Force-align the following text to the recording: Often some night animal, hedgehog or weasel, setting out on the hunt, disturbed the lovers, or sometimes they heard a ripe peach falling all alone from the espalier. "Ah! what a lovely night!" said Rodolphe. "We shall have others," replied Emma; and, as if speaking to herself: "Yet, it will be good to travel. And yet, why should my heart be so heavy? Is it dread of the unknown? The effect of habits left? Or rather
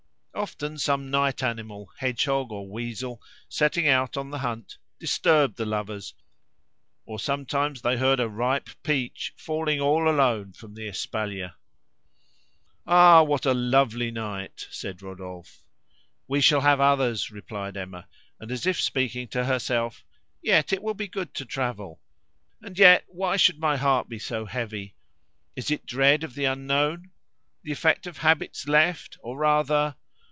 Often 0.33 0.79
some 0.79 1.11
night 1.11 1.43
animal, 1.43 1.91
hedgehog 1.99 2.51
or 2.51 2.67
weasel, 2.67 3.21
setting 3.47 3.87
out 3.87 4.17
on 4.17 4.31
the 4.31 4.39
hunt, 4.39 4.77
disturbed 4.97 5.55
the 5.57 5.65
lovers, 5.67 6.15
or 7.05 7.19
sometimes 7.19 7.81
they 7.81 7.97
heard 7.97 8.19
a 8.19 8.27
ripe 8.29 8.69
peach 8.81 9.33
falling 9.37 9.79
all 9.81 10.09
alone 10.09 10.53
from 10.53 10.73
the 10.73 10.87
espalier. 10.87 11.53
"Ah! 12.87 13.21
what 13.21 13.45
a 13.45 13.53
lovely 13.53 14.09
night!" 14.09 14.67
said 14.71 15.03
Rodolphe. 15.03 15.61
"We 16.27 16.41
shall 16.41 16.61
have 16.61 16.79
others," 16.81 17.29
replied 17.29 17.77
Emma; 17.77 18.07
and, 18.39 18.51
as 18.51 18.65
if 18.65 18.81
speaking 18.81 19.27
to 19.29 19.45
herself: 19.45 20.03
"Yet, 20.41 20.73
it 20.73 20.81
will 20.81 20.95
be 20.95 21.07
good 21.07 21.35
to 21.35 21.45
travel. 21.45 22.01
And 22.63 22.79
yet, 22.79 23.03
why 23.09 23.37
should 23.37 23.59
my 23.59 23.77
heart 23.77 24.09
be 24.09 24.17
so 24.17 24.45
heavy? 24.45 24.95
Is 25.55 25.69
it 25.69 25.85
dread 25.85 26.23
of 26.23 26.33
the 26.33 26.45
unknown? 26.45 27.11
The 27.63 27.71
effect 27.73 28.07
of 28.07 28.19
habits 28.19 28.67
left? 28.67 29.19
Or 29.21 29.37
rather 29.37 29.97